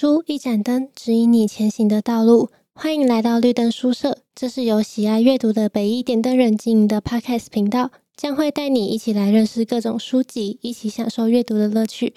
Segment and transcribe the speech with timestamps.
[0.00, 2.50] 书，一盏灯，指引你前行的道路。
[2.72, 12.14] 欢迎来到绿灯书社，这是由喜爱阅读的北一点灯人经营的 Podcast 频道，将会带你一起来认识各种书籍，一起享受阅读的乐趣。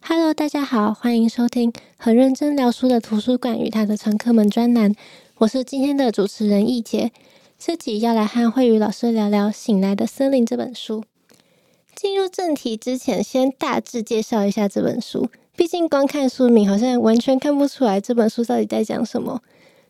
[0.00, 4.94] Hello，大家好，欢迎收听很认真聊书的图书馆与他的常客们专栏。
[5.38, 7.10] 我是今天的主持人易杰，
[7.58, 11.02] 这集要来和慧宇老师聊聊《醒来的森林》这本书。
[11.96, 15.28] 进入正题之前，先大致介绍一下这本书。
[15.56, 19.40] 毕竟光看书名，好像完全看不出来这本书到底在讲什么。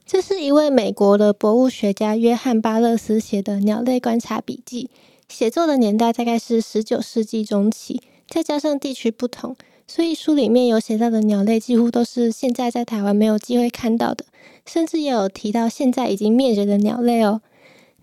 [0.05, 4.91] 这是一位美国的博物学家约翰巴勒斯写的鸟类观察笔记，
[5.27, 9.57] 写作的年代大概是十九世纪中期，再加上地区不同，
[9.89, 14.27] 所以书里面有写到的鸟类几乎都是现在在台湾没有机会看到的，
[14.67, 17.41] 甚至也有提到现在已经灭绝的鸟类哦。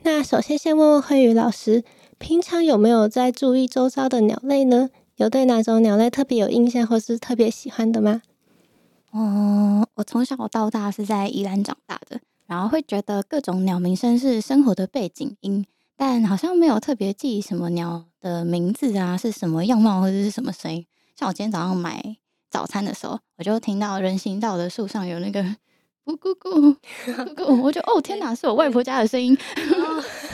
[0.02, 1.84] 那首先先问问慧宇老师，
[2.18, 4.90] 平常有没有在注意周遭的鸟类呢？
[5.18, 8.22] 有对哪种鸟类特别有印象或是特别喜欢的吗？
[9.14, 15.66] 嗯，我从小到大是在宜兰长大的，然后会觉得各种鸟鸣声是生活的背景音，
[15.98, 20.86] 但好像没有特别记什么鸟的名字啊，是什么样貌或者是什么声音。
[21.16, 22.16] 像我今天早上买
[22.50, 25.44] 早餐的时候，我就听到人行道的树上有那个
[26.06, 26.76] 咕咕咕
[27.06, 29.38] 咕咕，我就哦天哪，是我外婆家的声音，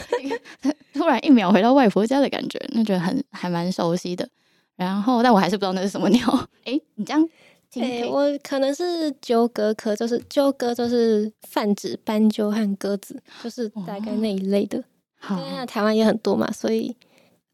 [0.94, 4.30] 突然一秒回到外婆家的感觉，那觉得很还蛮熟悉的。
[4.78, 6.48] 然后，但我还是不知道那是什么鸟。
[6.64, 7.28] 哎，你这样。
[7.76, 14.82] 哎、欸，我可能是鸠鸽科，就是鸠鸽，就是泛指斑鸠和鸽子，就是大概那一类的。
[15.20, 16.96] 好、哦，因为台湾也很多嘛，所以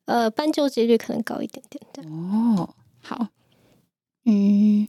[0.05, 2.07] 呃，斑鸠几率可能高一点点。
[2.07, 2.69] 哦，
[3.01, 3.27] 好，
[4.25, 4.87] 嗯，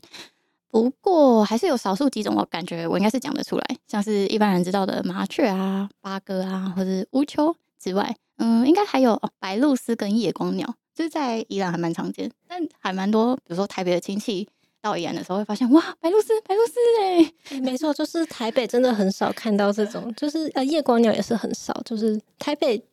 [0.68, 14.48] 不过还是有少数几种，我感觉我应该是讲得出来，像是一般人知道的麻雀啊、八哥啊，或者是乌秋之外，嗯，应该还有、哦、白鹭鸶跟夜光鸟，就是在宜兰还蛮常见，但还蛮多，比如说台北的亲戚。
[14.80, 22.84] 到宜兰的时候会发现，哇，白鹭鸶，白鹭鸶哎、欸，没错，就是台北真的很少看到这种，就是呃夜光鸟也是很少，就是台北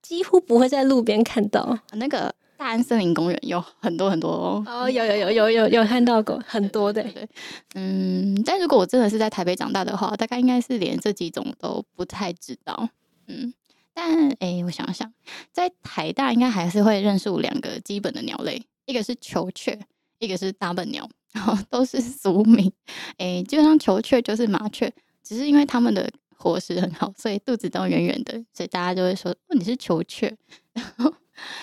[0.00, 1.78] 几乎不会在路边看到。
[1.92, 7.28] 那个大安森林公园有很多很多哦，哦，有有有有有有看到过很多的，对，
[7.74, 12.88] 嗯，但如果我真的是在台北长大的话，大概应该是连这几种都不太知道，
[13.26, 13.52] 嗯，
[13.94, 15.10] 但哎、我想想，
[15.52, 19.78] 在台大应该还是会认识两个基本的鸟类，一个是球雀，
[20.18, 21.08] 一个是大笨鸟。
[21.32, 22.72] 然后都是俗名，
[23.18, 24.88] 哎，基本上球雀就是麻雀，
[25.20, 30.32] 只是因为它们的伙食很好，所以肚子都圆圆的，所以大家就会说哦，你是球雀。
[30.72, 31.12] 然后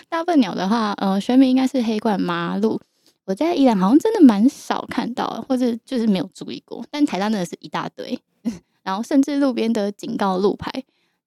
[0.09, 2.77] 大笨鸟的话，呃，学名应该是黑冠麻鹭。
[3.23, 8.19] 我在宜兰好像真的蛮少看到，或者就是没有注意过，但台大真的是一大堆。
[8.83, 10.69] 然后甚至路边的警告路牌，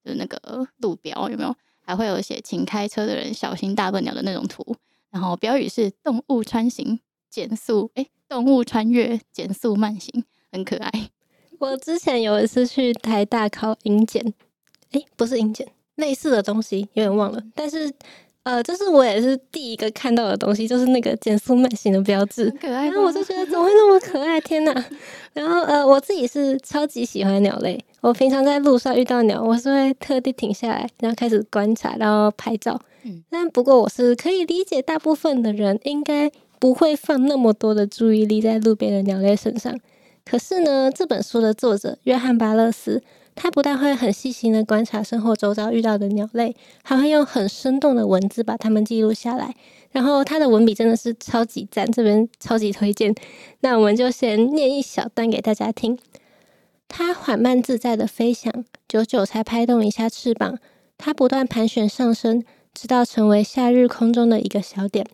[0.04, 1.54] 就那个路标有没有？
[1.80, 4.76] 还会有写“请开车的人小心大笨鸟”的那种图。
[5.10, 7.00] 然后标语是“动物穿行
[7.30, 8.06] 减速”，哎。
[8.26, 11.10] 动物穿越减速慢行，很可爱。
[11.60, 14.32] 我之前有一次去台大考英检，
[14.92, 17.40] 哎、不是英检，类似的东西，有点忘了。
[17.54, 17.92] 但是，
[18.44, 22.84] 呃，这是我也是第一个看到的东西，就是那个减速慢行的标志，很可爱。
[22.84, 24.40] 然后我就觉得怎么会那么可爱？
[24.40, 24.84] 天哪！
[25.32, 27.78] 然后，呃，我自己是超级喜欢鸟类。
[28.00, 32.80] 我平常在路上遇到鸟，我是会特地停下来，然后开始观察，然后拍照。
[33.02, 36.30] 嗯，但不过我是可以理解，大部分的人应该。
[36.60, 39.78] 不会放那么多的注意力在路边的鸟类身上。
[40.24, 43.02] 可是呢，这本书的作者约翰巴勒斯，
[43.34, 49.54] 他不但会很细心的观察生活周遭遇到的鸟类，还会用很生动的文字把它们记录下来。
[49.90, 53.14] 然后他的文笔真的是超级赞，这边超级推荐。
[53.60, 55.98] 那我们就先念一小段给大家听。
[56.88, 60.58] 它缓慢自在的飞翔，久久才拍动一下翅膀。
[60.98, 65.06] 它不断盘旋上升，直到成为夏日空中的一个小点。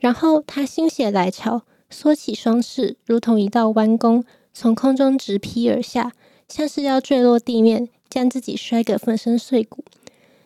[0.00, 4.22] 然后他心血来潮，缩起双翅，如同一道弯弓，
[4.52, 6.12] 从空中直劈而下，
[6.48, 9.84] 像是要坠落地面，将自己摔个粉身碎骨。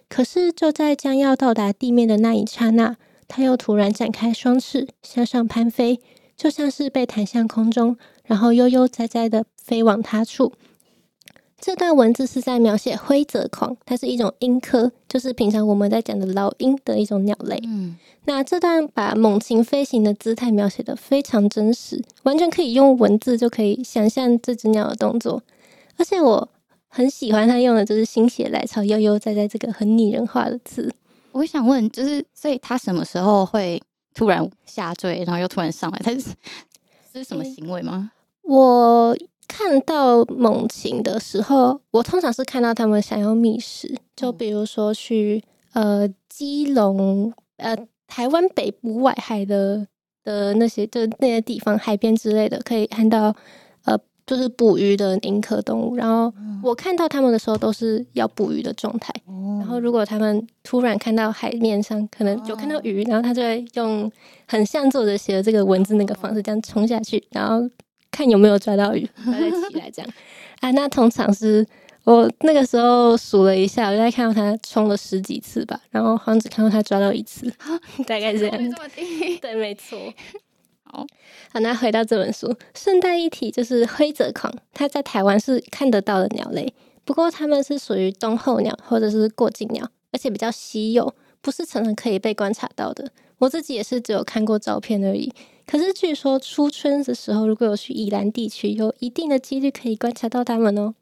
[0.08, 2.96] 可是就在将要到达地面的那一刹那，
[3.26, 6.00] 他又突然展开双翅，向上攀飞，
[6.36, 10.52] 就像是被弹向空中，然后悠悠哉哉的飞往他处。
[11.60, 17.60] 这段文字是在描写灰泽狂，它是一种鹰科，就是平常我们在讲的老鹰的一种鸟类。
[17.66, 25.42] 嗯，那这段把猛禽飞行的姿态描写的非常真实，完全可以用文字就可以想象这只鸟的动作。
[25.98, 26.48] 而且我
[26.88, 30.90] 很喜欢他用的就是心血来潮、悠悠哉哉这个很拟人化的词。
[31.32, 33.82] 我想问，就是所以他什么时候会
[34.14, 35.98] 突然下坠，然后又突然上来？
[36.02, 36.30] 他是
[37.12, 38.12] 这是什么行为吗？
[38.42, 39.14] 我。
[39.50, 45.42] 看到猛禽的时候，我通常是看到他们想要觅食，就比如说去
[45.72, 47.74] 呃基隆呃
[48.06, 49.86] 台湾北部外海的
[50.22, 53.34] 的那些就那些地方海边之类的，可以看到
[54.28, 55.96] 就是捕鱼的鹰科动物。
[55.96, 56.32] 然后
[56.62, 59.12] 我看到他们的时候都是要捕鱼的状态。
[59.58, 64.08] 然后如果他们突然看到海面上可能有看到鱼，然后他就会用
[64.46, 67.68] 很像作者写的这个文字那个方式这样冲下去，然后
[68.12, 70.10] 看有没有抓到鱼，然后再起来这样。
[70.60, 71.66] 啊，那通常是。
[72.04, 77.52] 我那个时候数了一下，我大概看到他冲了十几次吧，然后好像只看到他抓到一次，
[78.06, 78.56] 大概这样。
[79.42, 79.98] 对，没错。
[80.90, 81.06] 好，
[81.52, 86.72] 好，那回到这本书，顺带一提，就是灰泽狂，它在台湾是看得到的鸟类，
[87.04, 93.10] 不过它们是属于冬候鸟或者是过境鸟，而且比较稀有，不是常常可以被观察到的。
[93.38, 95.32] 我自己也是只有看过照片而已。
[95.66, 100.94] 可是据说初春的时候，如果有去宜兰地区，有一定的几率可以观察到它们哦。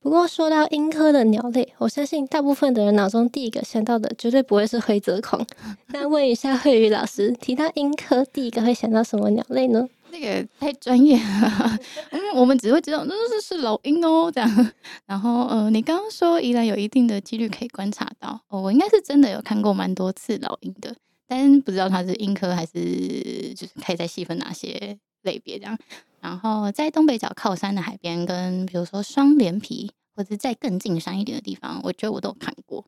[0.00, 5.44] 不过说到鹰科的鸟类，我相信大部分的人脑中第一个想到的绝对不会是灰泽鵟。
[5.88, 9.88] 那问一下慧宇老师，提到鹰科，第一个会想到什么鸟类呢？
[10.10, 11.78] 那个太专业了，
[12.10, 14.70] 嗯，我们只会知道那是是老鹰哦，这样。
[15.04, 20.94] 然后，呃，你刚刚说宜兰有一定的几率可以观察到，哦，我应该是真的有看过蛮多次老鹰的，
[21.28, 25.78] 但不知道它是鹰科还是就是可以再细分哪些类别这样。
[26.20, 32.84] 然后在东北角靠山的海边，跟比如说双连皮，或者再更近山一点的地方，我觉得我都有看过。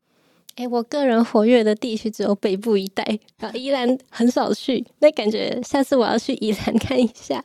[0.56, 3.04] 哎，我个人活跃的地区只有北部一带，
[3.38, 4.84] 啊，宜兰很少去。
[4.98, 7.40] 那感觉下次我要去宜兰 看一下。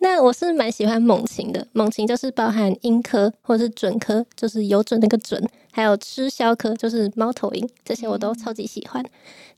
[0.00, 5.44] 那我是蛮喜欢猛禽的，猛禽就是包含鹰科或是隼科，就是有隼那个隼，
[5.78, 9.00] 还有鴟鸮科，就是猫头鹰，这些我都超级喜欢。
[9.00, 9.10] 嗯、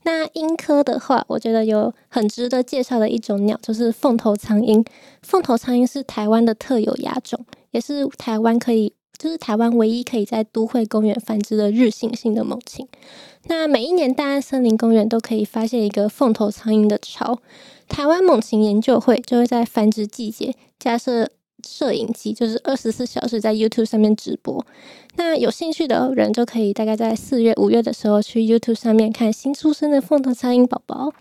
[0.03, 4.85] 那鹰科的话，我觉得有很值得介绍的一种鸟，就是凤头苍鹰。
[5.23, 8.93] 凤头苍鹰是台湾的特有亚种，也是台湾可以。
[9.17, 12.87] 就是台湾唯一可以在都会公园繁殖的日行性的猛禽。
[13.45, 17.39] 那每一年大安森林公园都可以发现一个凤头苍鹰的巢。
[17.87, 21.29] 台湾猛禽研究会就会在繁殖季节加设
[21.67, 24.65] 摄影机，就是二十四小时在 YouTube 上面直播。
[25.15, 31.13] 那有兴趣的人就可以大概在四月、五月的时候去 YouTube 上面看新出生的凤头苍蝇宝宝。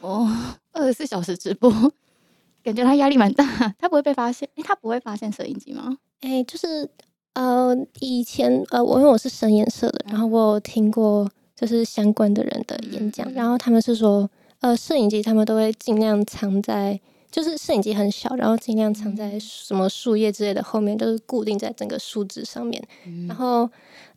[0.00, 0.28] 哦，
[0.72, 1.70] 二十四小时直播，
[2.62, 3.44] 感觉他压力蛮大。
[3.78, 4.48] 他不会被发现？
[4.56, 5.96] 诶，他不会发现摄影机吗？
[6.20, 6.88] 诶，就是。
[7.34, 14.28] 呃，以前呃，我因为我是声研社的，然后我有听过就是相关的人的演讲，然后他们是说，
[14.60, 17.00] 呃，摄影机他们都会尽量藏在，
[17.32, 22.80] 就是摄影机很小，然后尽量藏在什么树叶之类的后面，都是固定在整个树枝上面。
[23.26, 23.68] 然后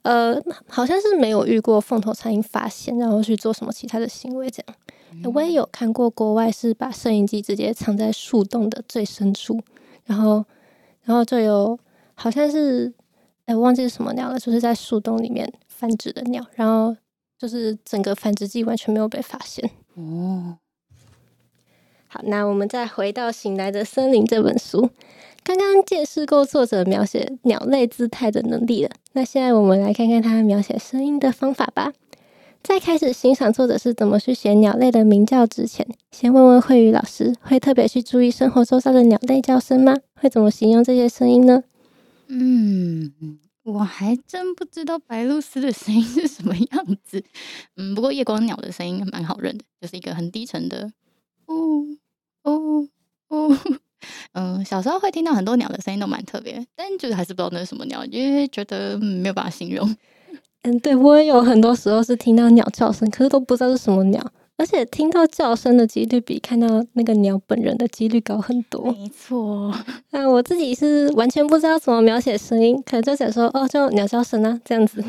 [0.04, 5.32] 呃，好像是没有遇过凤头苍鹰发现，然后去做什么其他的行为这样。
[5.34, 9.60] 我也有看过国外是把摄影机直接藏在树洞的最深处，
[10.04, 10.46] 然后
[11.02, 11.80] 然后就有
[12.14, 12.94] 好像是。
[13.48, 16.98] 哎、忘记是什么鸟了，就是在树洞里面繁殖的鸟，然后
[17.38, 19.70] 就是整个繁殖季完全没有被发现。
[19.94, 20.58] 哦，
[22.16, 24.90] 好，那我们再回到《醒来的森林》这本书，
[25.44, 31.92] 刚刚见识过作者描写鸟类姿态的能力了，那现在我们来看看他描写声音的方法吧。
[32.64, 39.94] 在开始欣赏作者是怎么去写鸟类的鸣叫之前，先问问慧宇老师，会特别去注意生活周遭的鸟类叫声吗？
[40.14, 41.64] 会怎么形容这些声音呢？
[42.30, 43.12] 嗯，
[43.64, 47.22] 我还真不知道白鹭鸶的声音是什么样子。
[47.76, 50.90] 嗯，不过夜光鸟的声音蛮好认的，就是一个很低沉的
[51.48, 51.86] 呜
[52.46, 52.88] 呜
[53.30, 53.56] 呜。
[54.34, 59.96] 嗯，小时候会听到很多鸟的声音都蛮特别，但就是还是不知道那是什么鸟，因为觉得、嗯、没有办法形容。
[60.64, 64.24] 嗯，对，我也有很多时候是听到鸟叫声，可是都不知道是什么鸟。
[64.58, 68.90] 而且听到叫声的几率比看到那个鸟本人的几率高很多。
[68.92, 69.74] 没错，
[70.12, 75.04] 那 我自己是完全不知道怎么描写声音，可能就想说哦，就鸟叫声啊这样子。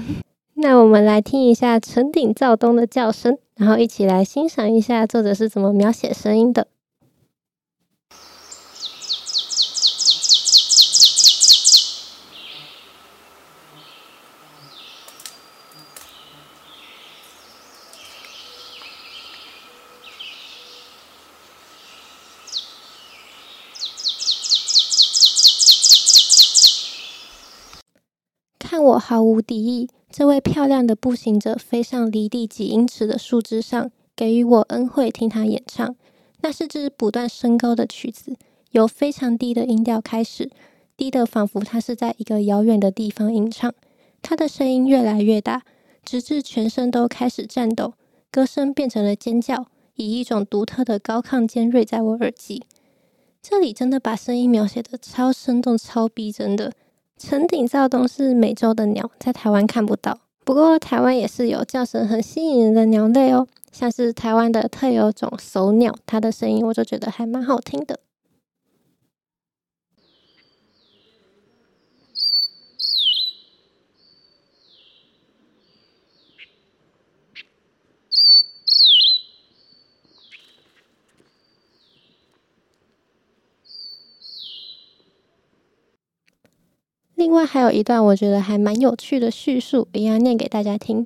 [0.54, 6.66] 那我们来听一下橙顶躁东的叫声，然后一起来欣赏一下作者是怎么描写声音的。
[28.86, 29.88] 我毫无敌意。
[30.10, 35.96] 这位漂亮的步行者飞上离地几英尺的树枝上，给予我恩惠，听他演唱。
[36.42, 38.36] 那是支不断升高的曲子，
[38.70, 40.50] 由非常低的音调开始，
[40.96, 43.74] 低的仿佛他是在一个遥远的地方吟唱。
[44.22, 45.62] 他的声音越来越大，
[46.04, 47.94] 直至全身都开始颤抖，
[48.30, 49.66] 歌声变成了尖叫，
[49.96, 52.62] 以一种独特的高亢尖锐在我耳际。
[53.42, 56.72] 这里真的把声音描写的超生动、超逼真的。
[57.18, 60.18] 成顶躁东是美洲的鸟，在台湾看不到。
[60.44, 67.98] 不过台湾也是有叫声很吸引人的鸟类哦，像是台湾的特有种熟鸟，它的声音我就觉得还蛮好听的。
[87.26, 91.04] 另外还有一段我觉得还蛮有趣的叙述，也要念给大家听。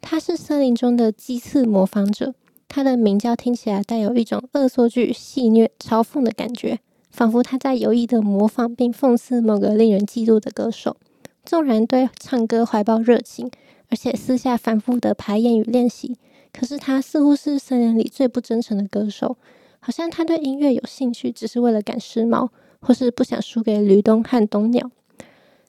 [0.00, 2.34] 他是森林中的鸡翅模仿者，
[2.66, 6.80] 他的鸣叫听起来带有一种恶作剧、戏谑、嘲讽的感觉，
[7.12, 10.96] 仿佛他在有意的模仿并讽刺某个令人嫉妒的歌手。
[11.44, 13.48] 纵然对唱歌怀抱热情，
[13.88, 16.16] 而且私下反复的排演与练习，
[16.52, 19.36] 可是他似乎是森林里最不真诚的歌手。
[19.78, 22.48] 好像他对音乐有兴趣，只是为了赶时髦，
[22.80, 24.90] 或是不想输给吕东和冬鸟。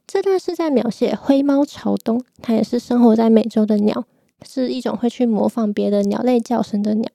[0.05, 4.05] 这段是在描写灰猫朝东，它也是生活在美洲的鸟，
[4.45, 7.09] 是一种会去模仿别的鸟类叫声的鸟。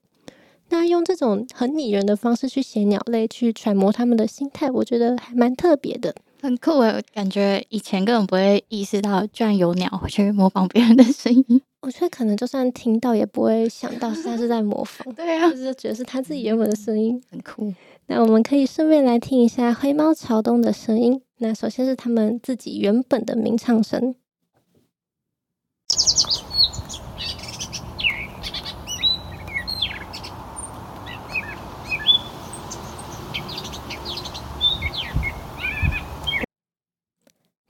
[0.71, 6.15] 那用这种很拟人的方式去写鸟类，去揣摩他们的心态，我觉得还蛮特别的。
[6.41, 11.61] 很酷诶，感觉以前根本不会意识到，居然有鸟会去模仿别人的声音。
[11.81, 15.13] 我觉得可能就算听到，也不会想到是他是在模仿。
[15.17, 17.73] 对啊，就是觉得是它自己原本的声音，很酷。
[18.07, 21.21] 那我们可以顺便来听一下灰猫朝东的声音。
[21.41, 24.17] 那首先是他们自己原本的鸣唱声。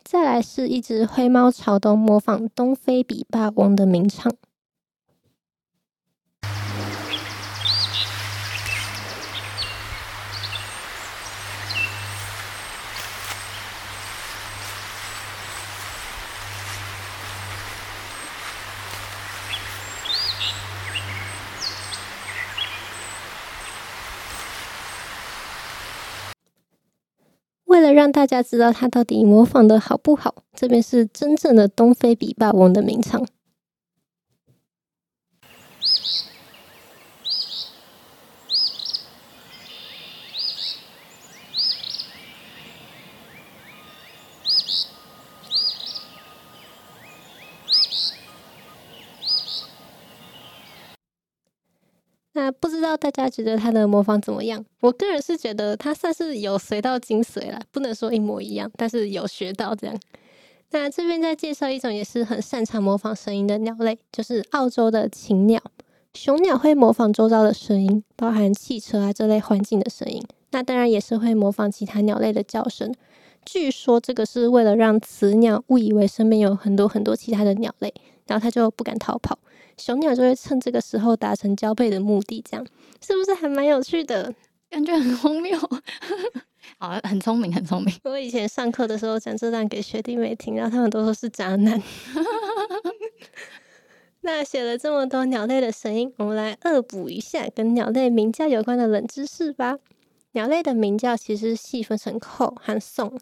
[0.03, 4.33] 再来是一只灰猫朝东模仿东非比霸王的鸣唱。
[27.79, 33.25] 为了让大家知道他到底模仿的好不好，这边是真正的东非比霸王的名唱。
[52.41, 54.65] 那不知道大家觉得他的模仿怎么样？
[54.81, 60.01] 我个人是觉得他算是有随到精髓了，不能说一模一样，但是有学到这样。
[60.71, 65.61] 那这边再介绍一种也是很擅长模仿声音的鸟类，就是澳洲的禽鸟。
[66.15, 70.23] 雄鸟会模仿周遭的声音，包含汽车啊这类环境的声音。
[70.53, 72.95] 那当然也是会模仿其他鸟类的叫声。
[73.45, 77.93] 据说这个是为了让雌鸟误以为身边有很多很多其他的鸟类，
[78.29, 79.37] 然后它就不敢逃跑。
[79.79, 82.67] 雄鸟就会趁这个时候达成交配的目的，这样
[83.01, 84.35] 是不是还蛮有趣的？
[84.69, 85.59] 感觉很荒谬。
[86.79, 87.95] 好，很聪明，很聪明。
[88.05, 91.83] 我以前上课的时候讲这段给学弟妹听，然后他们都说是渣男。
[94.21, 99.79] 那写了这么多鸟类的声音，我们来恶补一下跟鸟类鸣叫有关的冷知识吧。
[100.33, 103.19] 鸟类的鸣叫其实细分成 call 和 song。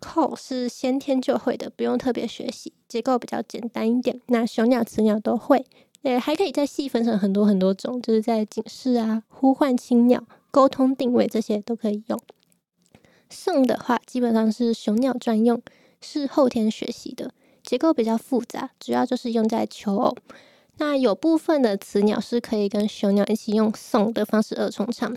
[0.00, 4.20] call 是先天就会的，不用特别学习，结构比较简单一点。
[4.26, 5.64] 那雄鸟、雌鸟都会。
[6.04, 12.20] 对，还可以再细分成很多很多种，就是在警示啊、呼唤青鸟、沟通定位这些都可以用。
[13.30, 15.62] 送的话，基本上是雄鸟专用，
[16.02, 17.32] 是后天学习的，
[17.62, 20.14] 结构比较复杂，主要就是用在求偶。
[20.76, 25.16] 那有部分的雌鸟是可以跟雄鸟一起用送的方式二重唱。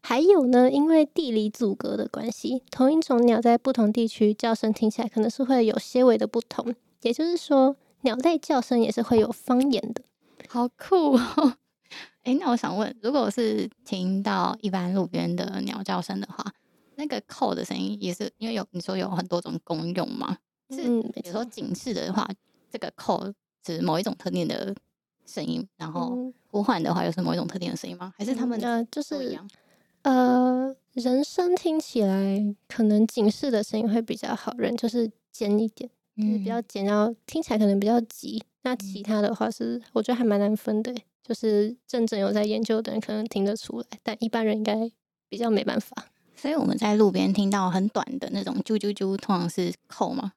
[0.00, 7.76] 还有呢，因为地理阻隔的关系，同一种鸟在不同地区叫声听起来可能是会有些微的不同，也就是说。
[8.06, 10.00] 鸟类叫声也是会有方言的，
[10.48, 11.56] 好酷哦！
[12.22, 16.52] 哎，那我想问，如果是听到一般路边的鸟叫声的话，
[16.94, 20.38] 那个 call 的声音也是因为有你说有很多种功用吗？
[20.70, 22.28] 是，比如说警示的话，
[22.70, 23.32] 这个 call
[23.66, 24.72] 是某一种特定的
[25.26, 28.14] 声音，然后呼唤的话又是某一种特定的声音吗？
[28.16, 29.36] 还是他们的就是
[30.02, 35.90] 呃，人声听起来可能警示的声音会比较好认，就是尖一点。
[36.16, 38.42] 就是比较简，然后听起来可能比较急。
[38.62, 40.94] 那其他的话是，我觉得还蛮难分的。
[41.22, 44.88] 就是真正有在研究的人可能听得出来，但一般人应该
[45.28, 46.06] 比较没办法。
[46.36, 50.34] 所以我们在路边听到很短的那种啾啾啾，通常是扣吗？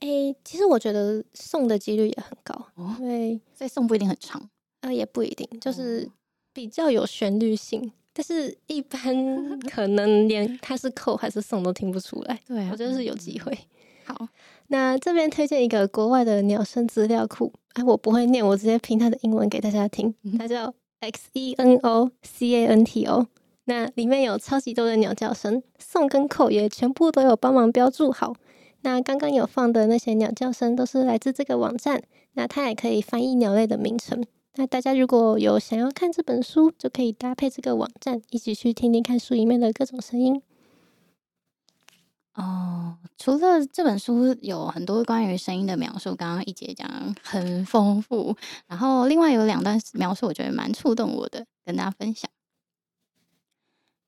[0.00, 4.46] 诶、欸，其实我觉得送的几率也很高，哦、因为所以送不一定很长，
[4.82, 6.06] 呃，也不一定，就是
[6.52, 7.80] 比较有旋律性。
[7.88, 12.38] 哦、但是一般 可能连它是扣还是送都听不出来。
[12.46, 13.58] 对、啊，我觉得是有机会。
[14.04, 14.28] 好。
[14.68, 23.26] 那这边推荐一个国外的鸟声资料库，哎，我不会念，我直接拼它的英文给大家听，它叫 X E N O C A N T O。
[23.66, 28.34] 那里面有超级多的鸟叫声，送跟扣也全部都有帮忙标注好。
[28.82, 32.02] 那刚刚有放的那些鸟叫声都是来自这个网站，
[32.34, 34.24] 那它也可以翻译鸟类的名称。
[34.54, 40.40] 那大家如果有想要看这本书，就可以搭配这个网站一起去听听看书里面的各种声音。
[42.36, 52.30] 哦，除了这本书有很多关于声音的描述，刚刚一姐讲很丰富，然后另外有两段描述，我觉得蛮触动我的，跟大家分享。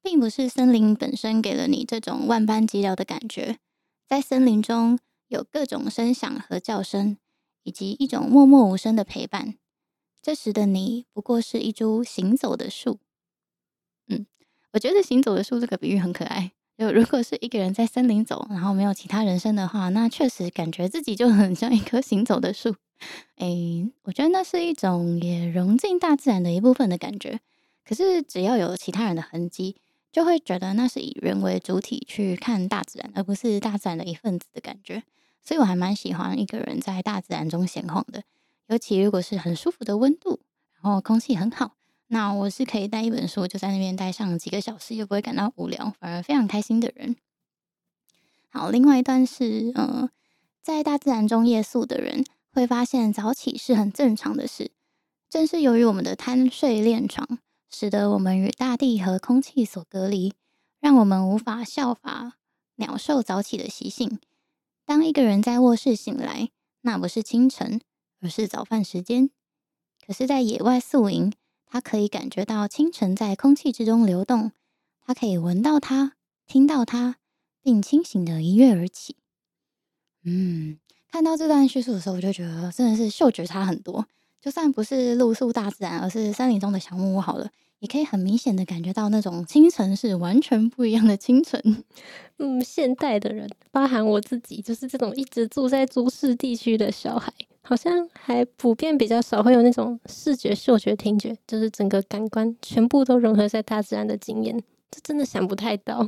[0.02, 3.58] 并不是森林本身给了你这种万般寂寥的感觉，
[4.06, 7.16] 在森林中有各种声响和叫声，
[7.62, 9.54] 以及一种默默无声的陪伴。
[10.20, 12.98] 这时的你不过是一株行走的树。
[14.08, 14.26] 嗯，
[14.72, 16.52] 我觉得行走的树这个比喻很可爱。
[16.78, 22.76] 就如果是一个人在森林走，然后没有其他人生的话，那确实感觉自己就很像一棵行走的树。
[23.38, 27.40] 诶，我觉得那是一种也融进大自然的一部分的感觉。
[27.84, 29.74] 可是只要有其他人的痕迹，
[30.12, 35.02] 就会觉得那是以人为主体去看大自然，而不是大自然的一份子的感觉。
[35.42, 38.22] 所以我还蛮喜欢一个人在大自然中闲晃的，
[38.68, 40.38] 尤其如果是很舒服的温度，
[40.80, 41.77] 然后空气很好。
[42.10, 47.16] 那我是可以带一本书，就在那边待上几个小时，又不会感到无聊，反而非常开心的人。
[48.48, 50.08] 好，另外一段是，嗯，
[50.62, 54.70] 在大自然中夜宿的人会发现早起是很正常的事。
[55.28, 57.38] 正是由于我们的贪睡恋床，
[57.70, 60.32] 使得我们与大地和空气所隔离，
[60.80, 62.38] 让我们无法效法
[62.76, 64.18] 鸟兽早起的习性。
[64.86, 66.48] 当一个人在卧室醒来，
[66.80, 67.82] 那不是清晨，
[68.22, 69.28] 而是早饭时间。
[70.06, 71.30] 可是，在野外宿营。
[71.70, 74.52] 他可以感觉到清晨在空气之中流动，
[75.04, 76.14] 他可以闻到它，
[76.46, 77.16] 听到它，
[77.62, 79.16] 并清醒的一跃而起。
[80.24, 80.78] 嗯，
[81.10, 84.06] 看到这段叙述的时候，我就觉得真的是嗅觉差很多。
[84.40, 87.50] 就算不是露宿大自然，而是森林中的小木屋好了，
[87.80, 91.84] 也可以很明显的感觉到那种清晨是完全不一样的清晨。
[92.38, 97.32] 嗯，现代的人，包含我自己，就是这种一直住在都市地区的小孩。
[97.68, 104.58] 好像还普遍比较少会有那种视觉、嗅觉、听觉，就是整个感官全部都融合在大自然的经验，
[104.90, 106.06] 这真的想不太到。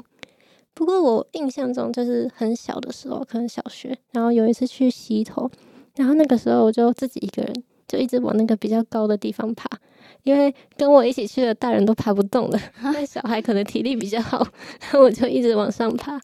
[0.73, 5.51] 不过我印象中就是很小的时候，可能小学，然后有一次去溪头，
[5.97, 7.53] 然后那个时候我就自己一个人，
[7.87, 9.69] 就一直往那个比较高的地方爬，
[10.23, 14.39] 因为跟我一起去的大人都爬不动了， 那小孩可能体力比较好，
[14.81, 16.19] 然后我就一直往上爬，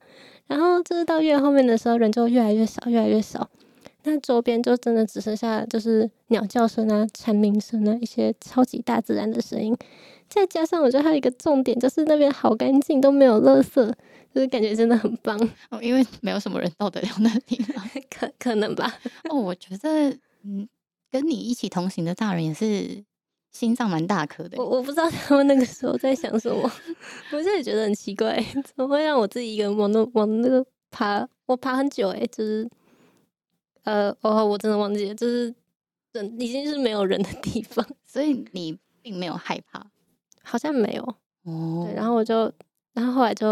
[0.46, 3.50] 然后就是到越后面的时候，人就越来越少，越来越少。
[4.06, 9.76] 那周边就真的只剩下就是鸟叫声啊、蝉鸣声啊，一些超级大自然的声音。
[10.28, 13.92] 再加上我觉得还有一个重点，就是那边好干净，都没有垃圾，
[14.32, 15.36] 就是感觉真的很棒。
[15.70, 17.58] 哦，因为没有什么人到得了那里，
[18.08, 18.94] 可可能吧？
[19.28, 20.08] 哦，我觉得
[20.44, 20.68] 嗯，
[21.10, 23.04] 跟你一起同行的大人也是
[23.52, 24.56] 心脏蛮大颗的。
[24.58, 26.62] 我我不知道他们那个时候在想什么，
[27.32, 31.28] 我现在觉得很奇怪，怎么会让我自己一个人往那往那个爬？
[31.46, 32.68] 我爬很久诶、欸，就是。
[33.86, 35.54] 呃，哦，我真的忘记了，就是
[36.10, 39.86] 人已经是没有人的地方， 所以你并没有害怕，
[40.42, 41.02] 好像没有
[41.44, 41.84] 哦。
[41.86, 42.52] 对，然后我就，
[42.94, 43.46] 然后后来就，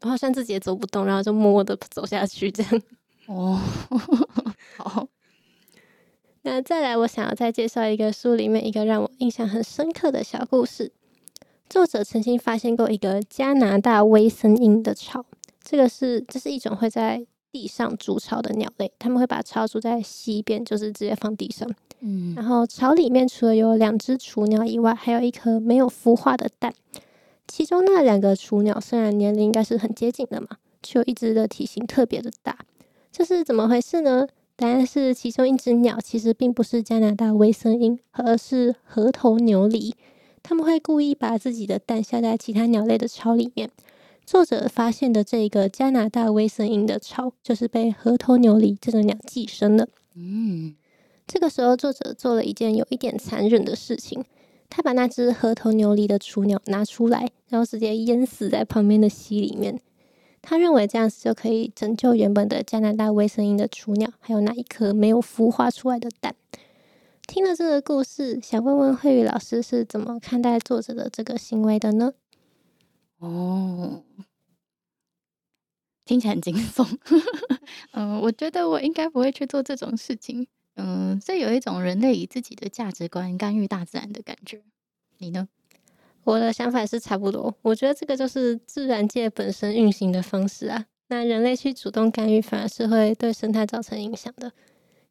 [0.00, 2.82] 我好像自己也走不动，然后就默默的走下去，这样。
[3.28, 3.60] 哦，
[4.78, 5.06] 好。
[6.40, 10.90] 那再来，我想要再介绍一个书里面一个让我印象很深刻的小故事。
[11.68, 15.26] 作者曾经发现过一个加拿大微声音的巢，
[15.62, 17.26] 这个是，这是一种会在。
[17.52, 21.68] 地上筑巢的鸟类，他们会把巢筑在西边，就是直接放地上。
[22.00, 26.72] 嗯，然后巢里面除了有两只雏鸟以外，还有一颗没有孵化的蛋。
[27.46, 30.48] 其中那两个雏鸟虽然年龄应该是很接近的嘛，
[30.82, 32.56] 却有一只的体型特别的大。
[33.10, 34.26] 这是怎么回事呢？
[34.56, 39.94] 答案是其中一只鸟其实并不是加拿大微声音，而是河头牛鹂。
[40.42, 43.70] 他们会故意把自己的蛋下在其他鸟类的巢里面。
[44.30, 49.88] 作者发现的这个加拿大微声音的巢，就是被河头牛鹂这种鸟寄生了。
[50.14, 50.76] 嗯，
[51.26, 54.24] 这个时候作者做了一件有一点残忍的事情，
[54.68, 59.80] 他把那只河头牛鹂的雏鸟拿出来，然后直接淹死在旁边的溪里面。
[60.40, 66.36] 他认为这样子就可以拯救原本的加拿大微声音的雏鸟，还有那一颗没有孵化出来的蛋。
[67.26, 72.12] 听了这个故事，想问问慧宇老师是怎么看待作者的这个行为的呢？
[73.20, 74.02] 哦，
[76.06, 76.98] 听起来很惊悚。
[77.92, 80.46] 嗯、我觉得我应该不会去做这种事情。
[80.76, 84.62] 嗯、这有一种人类以自己的价值观干预大自然的感觉。
[85.18, 85.48] 你呢？
[86.24, 87.54] 我的想法是差不多。
[87.60, 90.86] 我觉得这个就是自然界本身运行的方式啊。
[91.08, 94.50] 那人类去主动干预，反而是会对生态造成影响的。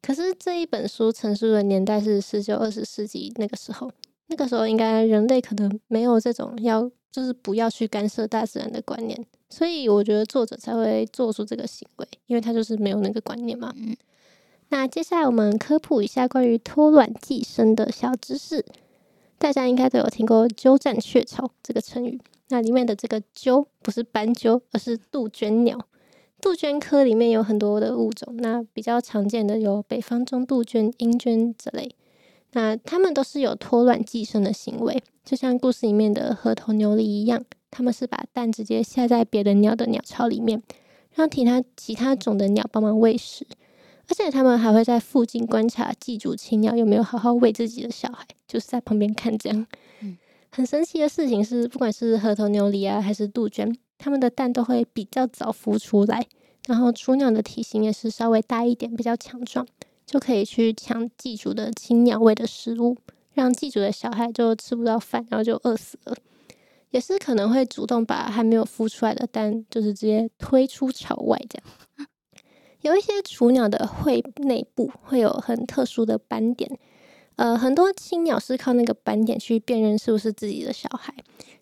[0.02, 3.92] 可是这一本书陈述的年代是十九、二十世纪那个时候，
[4.26, 6.90] 那个时候应该人类可能没有这种要。
[7.10, 13.72] 就是不要去干涉大自然的观念，所以我觉得作者才会做出这个行为，因为他就是没有那个观念嘛。
[13.76, 13.96] 嗯，
[14.68, 18.64] 那接下来我们科普一下关于脱卵寄生的小知识，
[19.38, 22.20] 大家应该都有听过“鸠占鹊巢”这个成语。
[22.48, 25.78] 那里面的这个“鸠”不是斑鸠，而是杜鹃鸟。
[26.40, 31.94] 杜鹃科里面有很多的物种，那比较常见的有北方中杜鹃、英鹃这类。
[32.52, 40.62] 那它们都是有脱卵寄生的行为，就像故事里面的河头牛狸一样，它们是把蛋直接下在别的鸟的鸟巢里面，
[41.14, 43.46] 让其他其他种的鸟帮忙喂食。
[44.08, 49.66] 而且它们还会在附近观察寄主青鸟有没有好好喂自己的小孩，就是在旁边看这样。
[50.00, 50.18] 嗯，
[50.50, 56.26] 很神奇的事情是，不管是河头牛狸啊，还是杜鹃，它们的蛋都会比较早孵出来，
[56.66, 59.64] 然后雏鸟的体型也是稍微大一点，比较强壮。
[60.10, 62.96] 就可以去抢寄主的青鸟喂的食物，
[63.32, 66.16] 让寄主的小孩就吃不到饭，然后就饿死了。
[66.90, 72.08] 也是可能会主动把还没有孵出来的蛋，就是直接推出巢外这样。
[72.80, 76.68] 有一些雏鸟的喙内部会有很特殊的斑点，
[77.36, 81.14] 呃，很多青鸟是靠那个斑点去辨认是不是自己的小孩。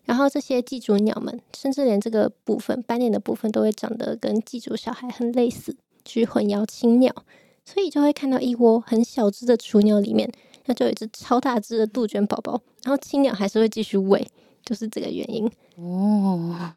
[0.05, 7.13] 然后这些寄主鸟们，甚至连这个部分斑点的部分都会长得跟寄主小孩很类似，去混淆青鸟。
[7.71, 10.27] 所以就会看到一窝很小只的雏鸟里面，
[10.65, 14.27] 那就有一只超大只的杜鹃宝宝，然后青鸟还是会继续喂，
[14.65, 16.73] 就是这个原因哦。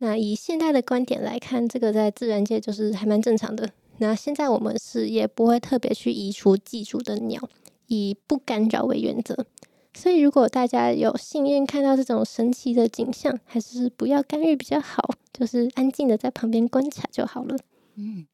[0.00, 3.70] 那以现代的观点来看，这个在自然界就是还蛮正常的。
[3.96, 7.48] 那现在我们是也不会特别去移除寄主的鸟，
[7.86, 9.46] 以不干扰为原则。
[9.94, 17.56] 所以如果大家有幸运看到这种神奇的景象，还是不要干预比较好，就是安静的在旁边观察就好了。
[17.96, 18.26] 嗯。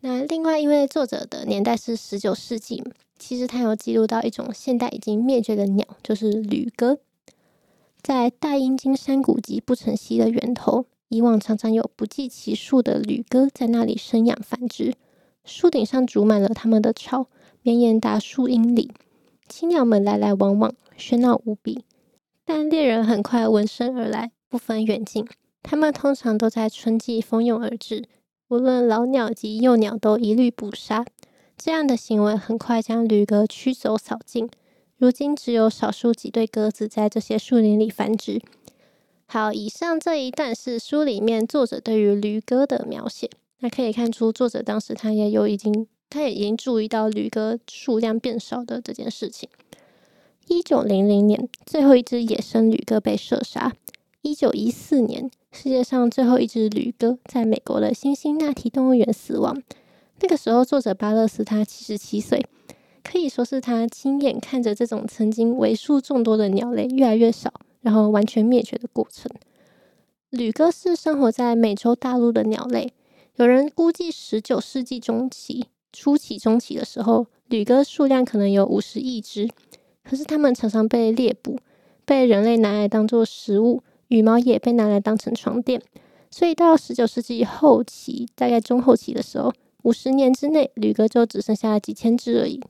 [0.00, 2.82] 那另外，因为作者的年代是十九世纪，
[3.18, 6.98] 其实他有记录到一种现代已经灭绝的鸟，就是旅鸽。
[8.02, 14.94] 在大英金山谷及不成溪的源头，以往常常有不计其数的旅鸽在那里生养繁殖，
[15.44, 17.28] 树顶上筑满了他们的巢，
[17.62, 18.90] 绵延达数英里，
[19.48, 21.84] 青鸟们来来往往，喧闹无比。
[22.46, 25.26] 但猎人很快闻声而来，不分远近，
[25.62, 28.04] 他们通常都在春季蜂拥而至。
[28.54, 31.04] 无论老鸟及幼鸟都一律捕杀，
[31.58, 34.48] 这样的行为很快将旅鸽驱走扫尽。
[34.96, 38.40] 如今只有少数几对鸽子在这些树林里繁殖。
[39.26, 43.28] 好，以上这一段是书里面作者对于旅鸽的描写。
[43.58, 49.48] 那可以看出，作者当时他也有已经，他也已经注意到旅鸽数量变少的这件事情。
[50.46, 53.72] 一九零零年，最后一只野生旅鸽被射杀。
[54.24, 59.62] 一九一四年，世界上最后一只旅鸽在美国的辛辛那提动物园死亡。
[60.20, 62.42] 那个时候，作者巴勒斯他七十七岁，
[63.02, 69.30] 可以说是他亲眼看着这种曾经为数众多的鸟类越来越少，然后完全灭绝的过程。
[70.30, 72.94] 旅鸽是生活在美洲大陆的鸟类，
[73.36, 79.50] 有人估计十九世纪中期、初期、中期的时候，旅鸽数量可能有五十亿只。
[80.02, 81.58] 可是，它们常常被猎捕，
[82.06, 83.82] 被人类拿来当做食物。
[84.08, 85.80] 羽毛也被拿来当成床垫，
[86.30, 92.60] 所以到十九世纪后期，大概中后期的时候，五十年之内，旅鸽就只剩下几千只而已。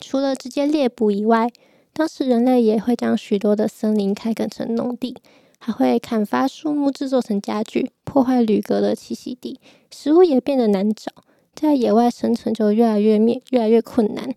[0.00, 1.50] 除了直接猎捕以外，
[1.92, 5.16] 当时人类也会将许多的森林开垦成农地，
[5.58, 9.58] 还会砍伐树木制作成家具，破坏旅鸽的栖息地，
[9.90, 11.10] 食物也变得难找，
[11.54, 14.34] 在野外生存就越来越灭，越来越困难。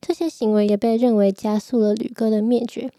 [0.00, 2.90] 这些行为也被认为加速了旅鸽的灭绝。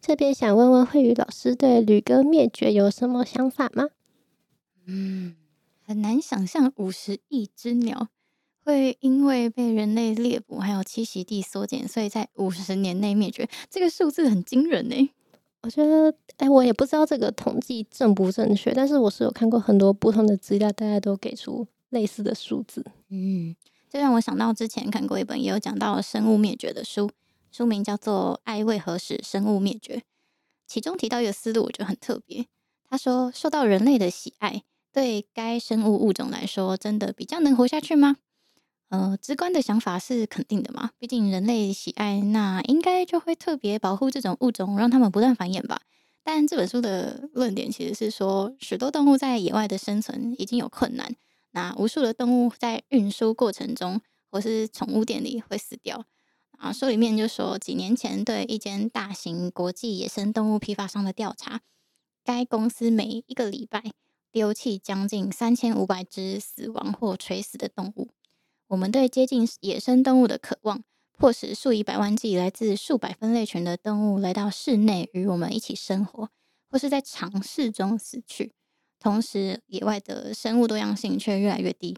[0.00, 3.88] 这边想问问慧宇老师，对旅哥灭绝有什么想法吗？
[4.86, 5.36] 嗯，
[5.84, 8.08] 很难想象五十亿只鸟
[8.64, 13.48] 会因为被人类猎捕，还有栖息地缩减，所以在五十年内灭绝。
[13.68, 15.10] 这个数字很惊人呢。
[15.62, 22.82] 我觉得，哎，我也不知道这个统计正不正确，但是我是有看过很多不同的资料，大家都给出类似的数字。
[23.10, 23.54] 嗯，
[23.90, 27.10] 这让我想到之前看过一本也有讲到生物灭绝的书。
[27.50, 29.96] 书名叫做《爱为何使生物灭绝》，
[30.66, 32.46] 其中提到一个思路，我觉得很特别。
[32.88, 38.16] 他说，受到人类的喜爱，对该生物物种来说，真的比较能活下去吗？
[38.88, 45.82] 呃，直观的想法是肯定的嘛，毕竟人类喜爱，那应该就会特别保护这种物种，让他们不断繁衍吧。
[46.24, 51.14] 但这本书的论点其实是说，许多动物在野外的生存已经有困难，
[51.52, 56.04] 那无数的动物在运输过程中，或是宠物店里会死掉。
[56.60, 61.62] 啊，书里面就说，几年前对一间大型国际野生动物批发商的调查，
[62.22, 63.82] 该公司每一个礼拜
[64.30, 68.10] 丢弃将近三千五百只死亡或垂死的动物。
[68.68, 70.84] 我们对接近野生动物的渴望，
[71.16, 76.28] 迫使数以百万计来自数百分类群的动物来到室内与我们一起生活，
[76.68, 78.52] 或是在尝试中死去。
[78.98, 81.96] 同时，野外的生物多样性却越来越低。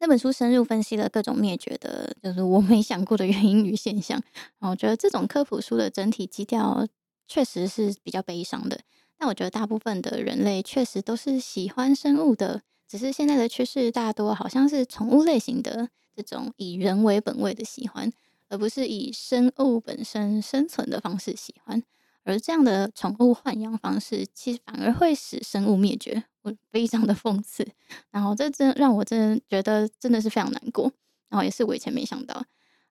[0.00, 4.18] 那本书深入分析了各种灭绝的，就是我没想过的原因与现象。
[4.58, 6.86] 然后我觉得这种科普书的整体基调
[7.28, 8.80] 确实是比较悲伤的，
[9.18, 18.10] 但我觉得大部分的人类确实都是喜欢生物的，只是现在的趋势大多好像是宠物类型的这种以人为本位的喜欢，
[18.48, 21.82] 而不是以生物本身生存的方式喜欢。
[22.24, 27.66] 而这样的宠物豢养方式，其实反而会使生物灭绝，我非常的讽刺。
[28.10, 30.92] 然后这真让我真的觉得真的是非常难过。
[31.28, 32.44] 然后也是我以前没想到，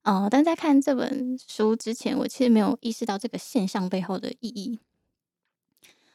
[0.03, 4.79] 呃，但在看这本书之前，我其实没有意识到这个现象背后的意义。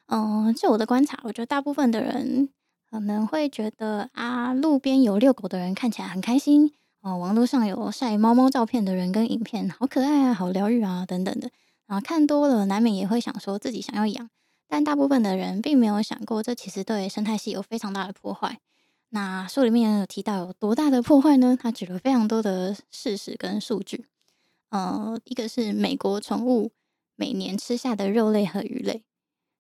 [0.06, 2.48] 嗯、就我的观察，我觉得大部分的人
[2.90, 11.50] 可能会觉得啊，路边有遛狗的人看起来很开心哦、网络上有晒猫猫照片的人跟影片，好可爱啊，好疗愈啊，等等的。
[11.86, 14.30] 然后看多了，难免也会想说自己想要养，
[14.68, 18.60] 但大部分的人并没有想过，这其实对生态系有非常大的破坏。
[19.10, 21.56] 那书里面有提到有多大的破坏呢？
[21.60, 24.06] 他举了非常多的事实跟数据。
[24.70, 26.72] 呃，一个是美国宠物
[27.14, 29.04] 每年吃下的肉类和鱼类，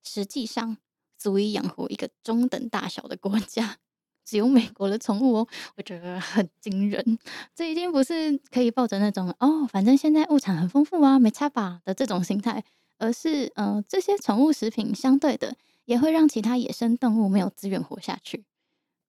[0.02, 0.78] 实际上
[1.16, 3.76] 足以养活一个中等大小的国家。
[4.24, 7.18] 只有美国的宠物哦，我觉得很惊人。
[7.54, 12.64] 这已经不是可以抱着那种哦，反正现在物产很丰富啊，没差吧的这种心态，
[12.98, 18.44] 而是呃，这些宠物食品相对的也会让其他野生动物没有资源活下去。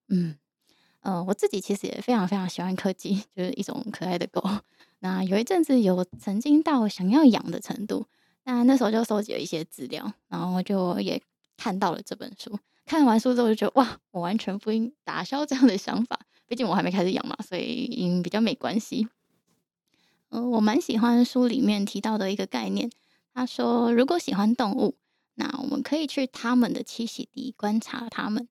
[0.08, 0.38] 嗯，
[1.02, 4.44] 呃，我自己其实也非常非常喜欢柯基，就是一种可爱的狗。
[5.00, 8.08] 那有一阵子有曾经到想要养的程度，
[8.44, 11.22] 那那时候就收集了一些资料，然后就也
[11.58, 12.58] 看到了这本书。
[12.86, 16.20] 看完书之后就觉得哇，我完全不应打消这样的想法。
[16.48, 19.08] 毕竟我还没开始养嘛，所以嗯比较没关系。
[20.30, 22.92] 嗯、我蛮喜欢书里面提到的一个概念。
[23.36, 24.96] 他说，如果喜欢动物，
[25.34, 28.48] 那我们可以去他们的栖息地观察他们，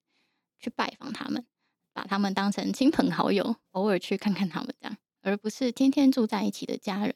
[0.60, 1.46] 去拜访他们，
[1.94, 7.14] 把他们当成亲朋好友，偶尔去看看他们这样，而不是天天住在一起的家人。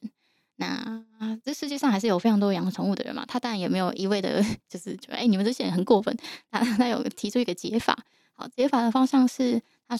[0.57, 1.05] 那
[1.45, 6.17] 这世界上还是有非常多养宠物的人嘛，他当然也没有一味的， 就是觉得哎，你们这些人很过分。
[6.51, 7.97] 他他有提出一个解法，
[8.33, 9.95] 好，解法的方向是，他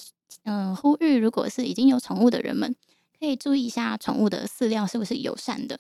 [0.45, 2.75] 嗯呼吁，如果是已经有宠物的人们，
[3.21, 5.79] 可以注意一下宠物的饲料是不是友善的。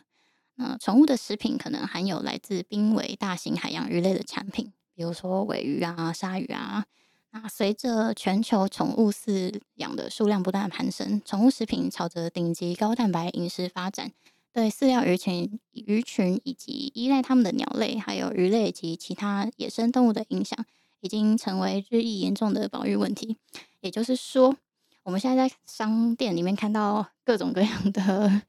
[0.60, 6.84] 那宠物的食品可能含有来自濒危大型海洋鱼类的产品，比如说尾鱼啊、鲨鱼啊。
[7.30, 14.10] 那随着全球宠物饲养的数量不断攀升，宠物食品朝着顶级高蛋白饮食发展。
[14.52, 20.58] 对饲料鱼群、鱼群以及依赖它们的鸟类，还有鱼类及其他野生动物的影响，
[21.00, 23.36] 已经成为日益严重的保育问题。
[23.80, 24.56] 也就是说，
[25.04, 28.42] 我们现在在商店里面看到各种各样的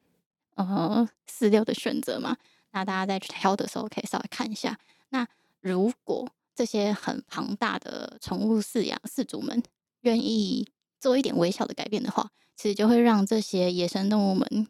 [0.66, 2.36] 呃饲料的选择嘛，
[2.72, 4.78] 那大家在挑的时候可以稍微看一下。
[5.10, 5.28] 那
[5.62, 9.62] 如果这些很庞大的宠物饲养饲主们
[10.02, 10.68] 愿意
[11.00, 14.68] 做一点微小的改变的话，其实就会让这些野生动物们。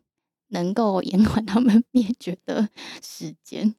[0.52, 2.68] 能够延缓他们 灭绝的
[3.04, 3.76] 时间。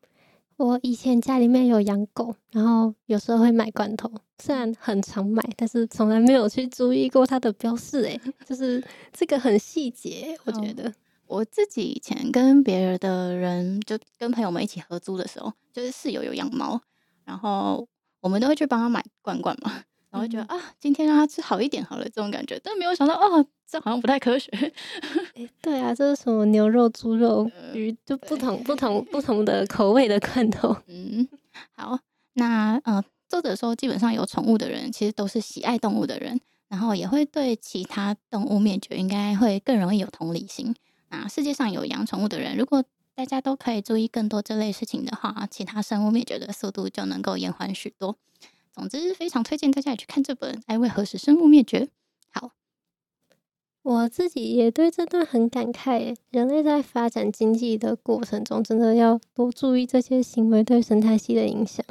[0.57, 8.05] 我以前家里面有养狗，然后有时候会买罐头，虽然很常买，但是从来没有去注意过它的标示。
[8.05, 8.81] 哎，就是
[9.13, 10.95] 这个很细节，我觉得。
[11.31, 16.81] 我自己以前跟别人的人，就跟朋友们一起合租的时候，就是室友有养猫，
[17.25, 17.87] 然后
[18.21, 19.85] 我们都会去帮他买罐罐嘛。
[20.11, 24.51] 然后觉得啊，今天让他吃好一点好了，这种感觉，但没有想到哦，这好像不太科学。
[25.35, 30.77] 欸、对啊，这是什么牛肉、猪肉、鱼，就不同、不同、不同的口味的罐头。
[30.89, 31.29] 嗯，
[31.77, 31.97] 好，
[32.33, 40.75] 那呃，作者说，基本上有宠物的人，其实都是喜爱动物的人，然后也会对其他动物灭绝应该会更容易有同理心。
[41.11, 42.83] 那世界上有养宠物的人，如果
[43.15, 48.17] 大家都可以注意更多这类事情的话，其他生物灭绝的速度就能够延缓许多。
[48.73, 51.81] 总之，非常推荐大家也去看这本《爱为何使生物灭绝》。
[52.31, 52.53] 好，
[53.83, 56.15] 我自己也对这段很感慨。
[56.31, 61.85] 人类在发展经济的过程中，真的要多注意这些行为对生态系的影响。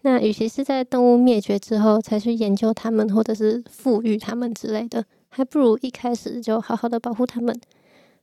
[0.00, 7.60] 那与其是在动物灭绝之后才去研究它们，或者是复育它们之类的，还不如一开始就好好的保护它们。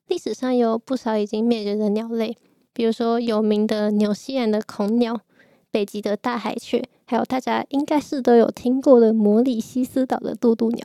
[0.10, 2.36] 历史上有不少已经灭绝的鸟类，
[2.74, 5.22] 比如说有名的纽西兰的恐鸟。
[5.72, 10.84] 北极的大海雀，还有大家应该是都有听过的摩里西斯岛的渡渡鸟。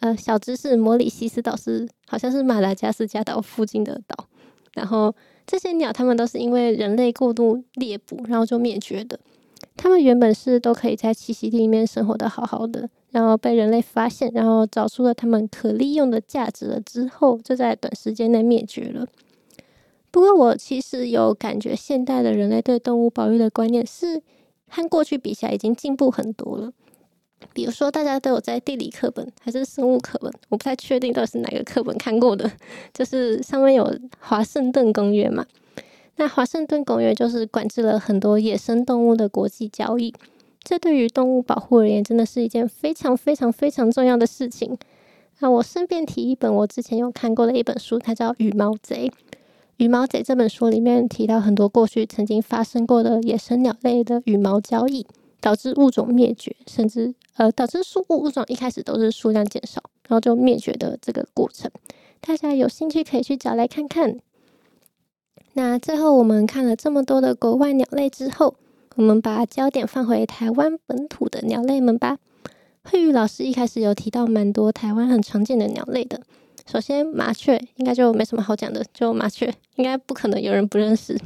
[0.00, 4.28] 呃，小知识，摩里西斯岛是好像是马达加斯加岛附近的岛。
[4.74, 5.14] 然后
[5.46, 9.18] 这些鸟，它们都是因为人类过度猎捕，然后就灭绝的。
[9.78, 19.06] 他们原本是都可以在栖息地里面生活得好好的，然后被人类发现，然后找出了他们可利用的价值了之后，就在短时间内灭绝了。
[20.10, 24.20] 不过，我其实有感觉，现代的人类对动物保育的观念是
[24.68, 26.72] 和过去比起来已经进步很多了。
[27.54, 32.50] 比如说，大家都有在地理课本还是生物课本，我不太确定到底是哪个课本看过的，
[32.92, 33.84] 就是上面有
[34.18, 35.46] 《华盛顿公约》嘛。
[36.20, 40.12] 那《华盛顿公约》就是管制了很多野生动物的国际交易，
[40.64, 44.76] 这对于动物保护而言，真的是一件非常非常非常重要的事情。
[45.38, 49.08] 那我顺便提一本我之前有看过的一本书，它叫《羽毛贼》。
[49.76, 55.06] 《羽毛贼》这本书里面提到很多过去曾经发生过的野生鸟类的羽毛交易，
[55.40, 61.70] 导致物种灭绝，甚至呃导致数物物种一开始都是数量减少，然后就灭绝的这个过程。
[62.20, 64.18] 大家有兴趣可以去找来看看。
[65.58, 68.54] 那最后我们看了这么多的国外鸟类之后，
[68.94, 72.16] 我们把焦点放回台湾本土的鸟类们吧。
[72.84, 76.22] 慧宇老师一开始有提到蛮多台湾很常见的鸟类的。
[76.70, 81.18] 首先，麻雀应该就没什么好讲的，就麻雀应该不可能有人不认识。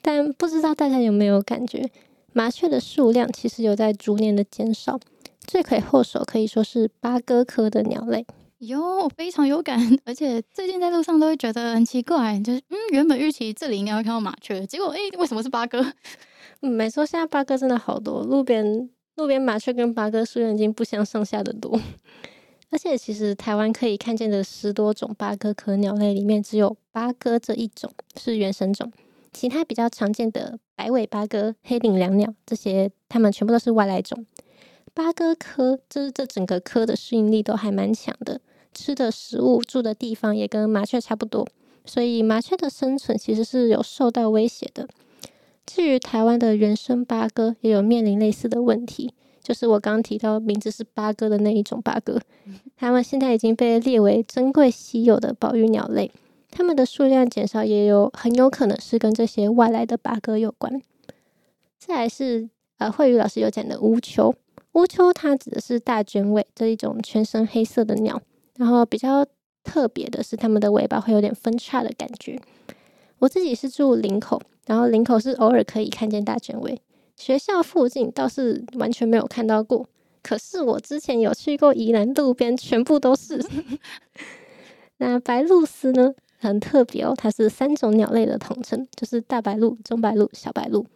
[0.00, 1.86] 但不知道大家有没有感觉，
[2.32, 4.98] 麻雀的数量其实有在逐年的减少。
[5.46, 8.24] 罪魁祸首可以说是八哥科的鸟类。
[8.66, 15.84] 哟，我非常有感， 而且最近在路上都会觉得很奇怪，就是嗯，原本预期这里应该会看到麻雀，结果哎、为什么是八哥？
[16.62, 18.88] 嗯，没错，现在八哥真的好多，路边。
[19.16, 21.80] 路边麻雀跟八哥数量已经不相上下的多，
[22.70, 27.88] 而且其实台湾可以看见的十多种八哥科鸟类里面，只有八哥这一种
[28.20, 28.90] 是原生种，
[29.32, 34.26] 其他比较常见的白尾八哥、黑领椋鸟这些，它们全部都是外来种。
[34.92, 38.40] 八哥科就是这整个科的适应力都还蛮强的，
[38.74, 41.46] 吃的食物、住的地方也跟麻雀差不多，
[41.84, 44.88] 所以麻雀的生存其实是有受到威胁的。
[45.64, 52.20] 至于台湾的原生八哥，也有面临类似的问题，就是我刚刚提到名字是八哥的那一种八哥，
[52.76, 56.10] 它们现在已经被列为珍贵稀有的保育鸟类，
[56.50, 60.82] 它们的数量减少也有很有可能是跟这些外来的八哥有关。
[61.78, 64.34] 再来是呃，慧宇老师有讲的乌秋，
[64.72, 68.20] 乌秋它指的是大卷尾这一种全身黑色的鸟，
[68.56, 69.26] 然后比较
[69.62, 72.40] 特别的是它们的尾巴会有点分叉的感觉。
[73.18, 74.40] 我自己是住林口。
[74.66, 76.80] 然后林口是偶尔可以看见大卷尾，
[77.18, 79.86] 学校附近倒是完全没有看到过。
[80.22, 83.44] 可是我之前有去过宜兰路边，全部都是。
[84.96, 90.86] 那白鹭鸶呢，很特别哦，它是三种鸟类的统称，就是大白鹭、中白鹭、小白鹭。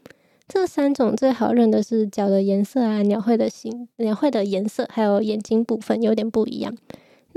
[0.49, 6.75] 这三种最好认的是脚的颜色啊，鸟喙的形、鸟喙的颜色，还有眼睛部分有点不一样。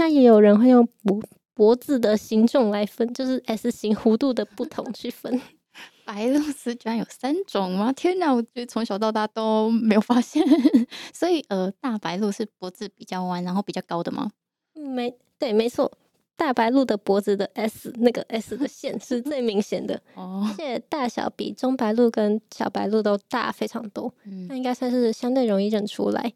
[0.01, 1.21] 那也有人会用脖
[1.53, 5.39] 脖子的形状来分，就是 S 型弧度的不同去分。
[6.03, 7.93] 白鹭鸶居然有三种吗？
[7.93, 8.33] 天哪！
[8.33, 10.43] 我觉得从小到大都没有发现。
[11.13, 14.31] 所以，呃，大白鹭是脖子比较弯，然后比较高的吗？
[14.73, 15.91] 没对，没错。
[16.35, 24.11] 大白鹭的脖子的 S 那个 S 的线是最明显的，哦，而且大小比中白鹭跟小白鹭都大非常多。
[24.25, 26.33] 嗯，那应该算是相对容易认出来。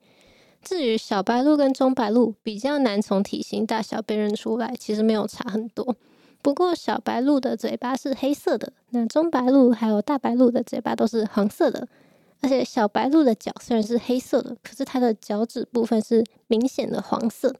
[0.65, 5.95] 至于小白鹿跟中白鹿比较难从体型大小辨认出来，其实没有差很多。
[6.41, 11.87] 不过小白鹿的嘴巴是黑色的，那中白鹿还有大白鹿的嘴巴都是黄色的，
[12.41, 17.53] 而且小白鹿的脚虽然是黑色的，可是它的脚趾部分是明显的黄色。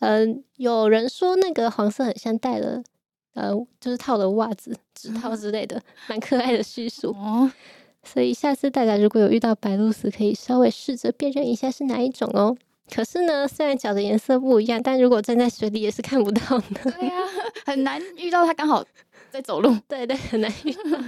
[0.00, 2.82] 嗯、呃，有人说那个黄色很像戴了，
[3.34, 7.10] 呃，就是套了袜子、指套之类的，蛮可爱的叙述。
[7.10, 7.50] 哦，
[8.04, 12.56] 所以下次大家如果有遇到白鹭鸶，可以稍微试着辨认一下是哪一种哦。
[12.94, 16.92] 可是呢，虽然脚的颜色不一样，但如果站在水里也是看不到的。
[16.92, 17.26] 对呀、啊，
[17.64, 18.84] 很难遇到它刚好
[19.30, 19.74] 在走路。
[19.88, 20.98] 对对，很难遇到。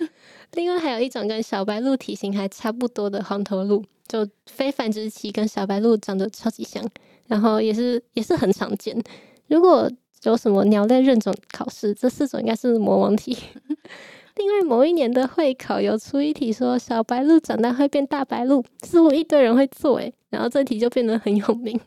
[0.54, 6.82] 另外还有一种跟小白鹭体型还差不多的黄头鹭，就非繁殖期跟小白鹭长得超级像，
[7.26, 8.96] 然后也是也是很常见。
[9.48, 9.90] 如果
[10.22, 13.36] 有什么鸟类认种考试，这四种应该是魔王题。
[14.36, 21.78] 另外，某一年的会考有出一题说小白鹿长大会变大白鹿，似乎一堆人会做诶，然后这题就变得很有名。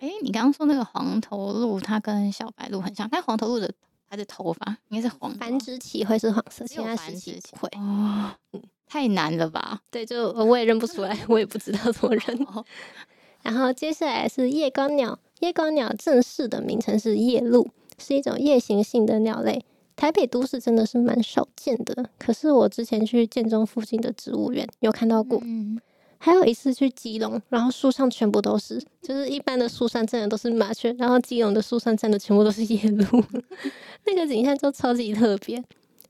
[0.00, 3.72] 诶，你刚刚说那个黄头鹿，它跟小白鹿很像，但黄头鹿的
[4.08, 7.70] 它的头发应该是黄，繁殖期会是黄色，其他时期不会。
[7.78, 8.30] 哦，
[8.86, 9.80] 太难了吧？
[9.90, 12.46] 对，就我也认不出来，我也不知道怎么认。
[13.42, 17.66] 然后接下来是夜光鸟，夜光鸟正式的名称是夜鹭，
[17.98, 19.64] 是一种夜行性的鸟类。
[19.96, 25.80] 台北都市真的是蛮少见的，可是我之前去建中附近的植物园有看到过，嗯、
[26.18, 33.24] 还有一次去基隆，然后树上全部都是，就是一般的树上站的都是麻雀，然后基隆的树上站的全部都是夜鹭，
[34.04, 35.62] 那个景象就超级特别。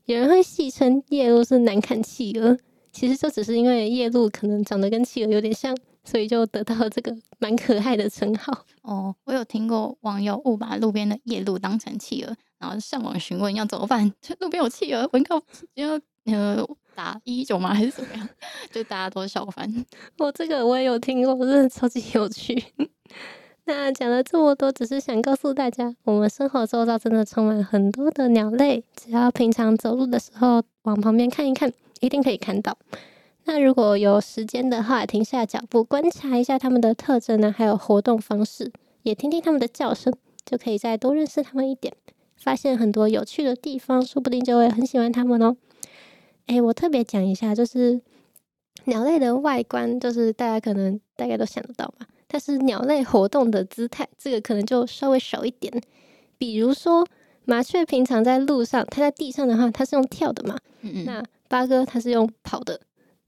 [0.05, 2.57] 有人会戏称夜鹭是难看企鹅，
[2.91, 8.65] 其实就只是因为夜鹭可能长得跟企鹅有点像，所以就得到了这个蛮可爱的称号。
[8.81, 12.35] 哦，我有听过网友误把路边的夜鹭当成企鹅。
[12.59, 14.11] 然后上网询问要怎么办？
[14.39, 15.35] 路边有企鹅，我应该
[15.75, 17.73] 要呃打一九吗？
[17.73, 18.29] 还是怎么样？
[18.71, 19.85] 就大家都笑翻。
[20.17, 22.63] 我这个我也有听过，真的超级有趣。
[23.67, 32.77] 那讲了这么多，只是想告诉大家，我们生活周遭真的充满很多的鸟类，只要平常走路的时候往旁边看一看，一定可以看到。
[33.45, 40.13] 那如果有时间的话，停下脚步观察一下它们的特征呢，还有活动方式，也听听它们的叫声，
[40.45, 41.91] 就可以再多认识它们一点，
[42.35, 45.55] 发现很多有趣的地方，说不定就会很喜欢它们哦。
[46.47, 47.99] 诶，我特别讲一下，就是
[48.85, 52.07] 鸟类的外观，就是大家可能大概都想得到吧。
[52.27, 55.73] 但是鸟类活动的姿态，这个可能就稍微少一点。
[56.37, 57.07] 比如说，
[57.45, 60.57] 麻雀平常在路上，它在地上的话，它是用跳的嘛。
[60.81, 61.05] 嗯嗯。
[61.05, 62.79] 那八哥它是用跑的，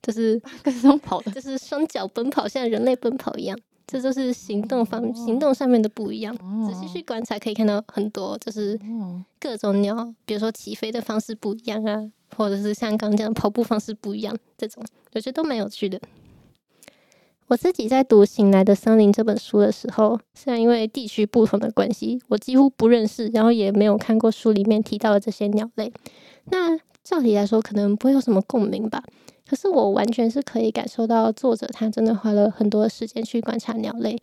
[0.01, 3.57] 就是八哥是用跑的，就是双脚奔跑，像人类奔跑一样。
[3.87, 6.35] 这就是行动方、哦、行动上面的不一样。
[6.67, 8.77] 仔细去观察，可以看到很多，就是
[9.39, 14.83] 各种鸟，比如说起飞的方式不一样啊，或者是像刚刚这样跑步方式不一样，这种
[15.13, 15.99] 我觉得都蛮有趣的。
[17.47, 25.89] 我自己在读《醒来的森林》这本书的时候，虽然因为地区不同的关系，我几乎不认识，然后也没有看过书里面提到的这些鸟类。
[26.51, 29.01] 那照理来说，可能不会有什么共鸣吧。
[29.49, 34.17] 可是我完全是可以感受到，作者他真的花了很多时间去观察鸟类，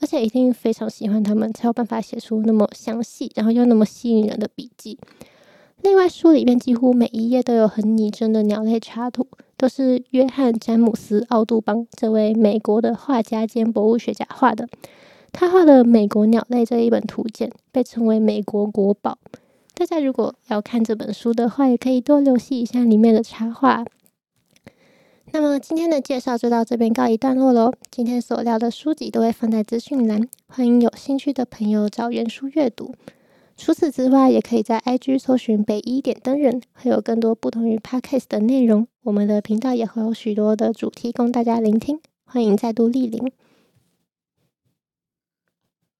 [0.00, 4.98] 而且一定非常喜欢它们，才有办法写出那么详细，然后又那么吸引人的笔记。
[5.82, 9.26] 另外，书里面几乎每一页都有很拟真的鸟类插图，
[9.56, 14.68] 都是约翰·詹姆斯·奥杜邦这位美国的画家兼博物学家画的。
[15.32, 19.18] 他画的《美国鸟类》这一本图鉴，被称为美国国宝。
[19.74, 23.84] 大家如果要看这本书的话，也可以多留意一下里面的插画。
[25.32, 27.72] 那么今天的介绍就到这边告一段落喽。
[27.90, 32.94] 今天所聊的书籍都会放在资讯栏，欢迎有兴趣的朋友找原书阅读。
[33.56, 38.88] 除此之外，也可以在 IG 搜寻北一点灯人，会有更多不同于 Podcast 的内容。
[39.04, 43.30] 我们的频道也会有许多的主题供大家聆听，欢迎再度莅临。